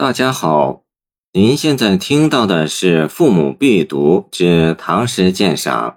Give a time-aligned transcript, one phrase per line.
[0.00, 0.84] 大家好，
[1.32, 5.90] 您现在听到的是《父母必读之唐诗鉴赏》，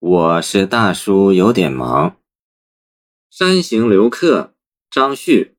[0.00, 2.16] 我是大叔，有点忙。
[3.30, 4.52] 山行留客，
[4.90, 5.54] 张旭。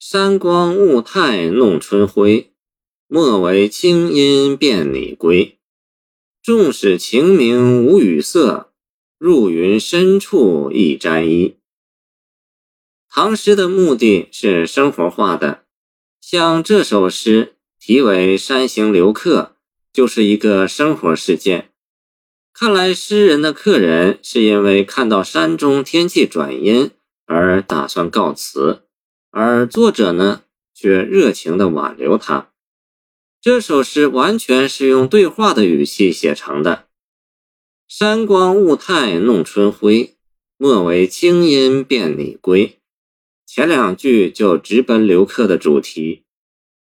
[0.00, 2.52] 山光物态弄春晖，
[3.06, 5.60] 莫为清音便拟归。
[6.42, 8.72] 纵使晴明无雨色，
[9.18, 11.58] 入云深处一沾衣。
[13.08, 15.65] 唐诗的目的是生活化的。
[16.28, 19.52] 像这首诗题为《山行留客》，
[19.92, 21.70] 就是一个生活事件。
[22.52, 26.90] 看来诗人的客人是因为看到山中天气转阴
[27.26, 28.82] 而打算告辞，
[29.30, 30.42] 而作者呢
[30.74, 32.50] 却热情地挽留他。
[33.40, 36.88] 这首诗完全是用对话的语气写成的。
[37.86, 40.16] 山光物态弄春晖，
[40.56, 42.80] 莫为清音辨礼归。
[43.46, 46.24] 前两句就直奔留客的主题，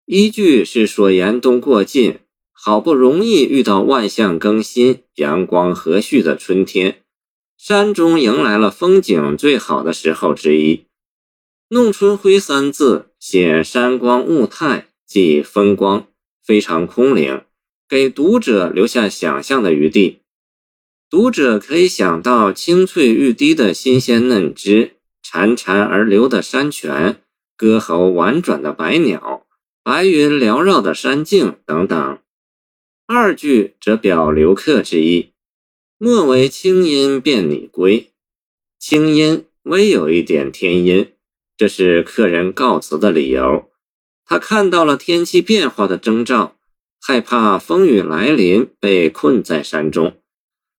[0.05, 2.19] 一句是说严冬过尽，
[2.51, 7.03] 好不容易遇到万象更新、阳光和煦的春天，
[7.57, 10.87] 山中迎来了风景最好的时候之一。
[11.69, 16.09] 弄春晖三字写山光物态，即风光，
[16.45, 17.43] 非常空灵，
[17.89, 20.19] 给读者留下想象的余地。
[21.09, 24.97] 读者可以想到青翠欲滴的新鲜嫩枝。
[25.33, 27.23] 潺潺而流的山泉，
[27.57, 29.47] 歌喉婉转的百鸟，
[29.85, 32.19] 白云缭绕的山径等等。
[33.07, 35.31] 二句则表留客之意，
[35.99, 38.11] 莫为清音便你归。
[38.81, 41.13] 清音微有一点天阴，
[41.57, 43.71] 这是客人告辞的理由。
[44.25, 46.57] 他看到了天气变化的征兆，
[47.01, 50.17] 害怕风雨来临被困在山中，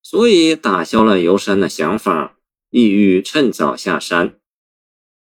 [0.04, 2.36] 所以打消了游山的想法。
[2.70, 4.40] 意欲趁早下山，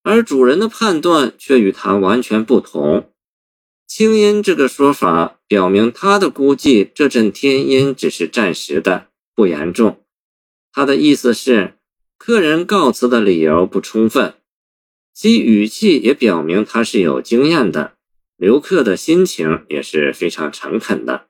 [0.03, 3.11] 而主人的判断却与他完全不同。
[3.87, 10.03] 清阴这个说法表明他的估计，这阵天阴只是暂时的，不严重。
[10.71, 11.73] 他的意思是，
[12.17, 14.35] 客人告辞的理由不充分，
[15.13, 17.95] 其语气也表明他是有经验的，
[18.37, 21.27] 留客的心情也是非常诚恳的。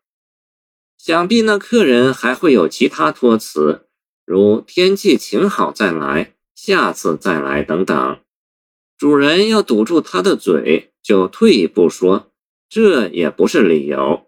[0.98, 3.88] 想必那客人还会有其他托辞。
[4.24, 8.20] 如天气晴好再来，下次再来等等，
[9.02, 12.32] 主人要堵住他的嘴，就退一步说，
[12.70, 14.28] 这也不是理由。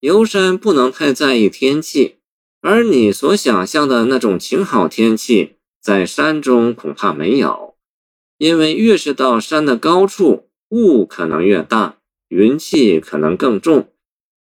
[0.00, 2.14] 游山不能太在意天气，
[2.62, 7.74] 而你所想象的那种晴好天气，在山中恐怕没有，
[8.38, 11.98] 因为越是到山的高处，雾可能越大，
[12.28, 13.92] 云气可能更重，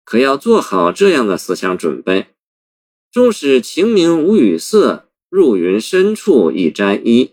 [0.05, 2.27] 可要做好这样的思想准备。
[3.11, 7.31] 纵使晴明无雨色，入云深处一沾衣。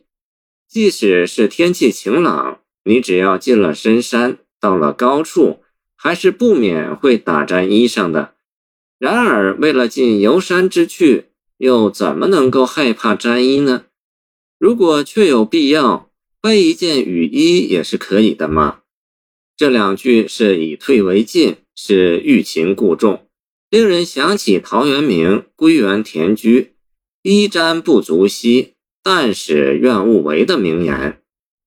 [0.70, 5.64] 即使是天气晴朗，你只要进了深山，到了高处，
[5.96, 8.36] 还是不免会打沾衣裳的。
[9.00, 11.26] 然而，为了尽游山之趣，
[11.58, 13.86] 又怎么能够害怕沾衣呢？
[14.60, 18.82] 如果确有必要，背一件雨衣也是可以的嘛。
[19.58, 23.26] 这两句是以退为进，是欲擒故纵。
[23.72, 26.62] 令人想起陶渊明《归园田居》
[27.24, 28.76] “衣沾不足惜，
[29.12, 31.20] 但使愿勿为”的名言，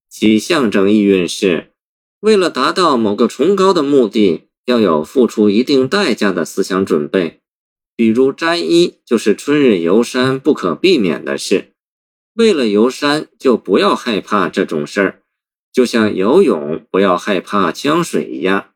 [0.09, 1.73] 其象征意蕴是：
[2.21, 7.41] 为了达到某个崇高的目的，要有付出一定代价的思想准备。
[7.97, 11.73] 比如沾衣，就是春日游山不可避免的事。
[12.33, 15.21] 为了游山，就不要害怕这种事儿，
[15.73, 18.69] 就像游泳不要害怕呛水一样。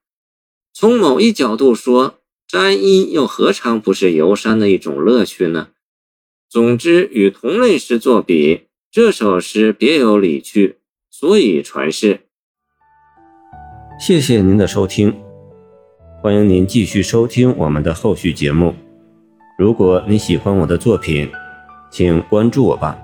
[0.74, 5.70] 从某一角度说，沾衣又何尝不是游山的一种乐趣呢？
[6.50, 10.78] 总之，与同类诗作比，这首诗别有理趣，
[11.10, 12.22] 所以传世。
[14.00, 15.14] 谢谢您的收听，
[16.22, 18.74] 欢迎您继续收听我们的后续节目。
[19.60, 21.30] 如果你喜欢我的作品，
[21.92, 22.98] 请关注我吧。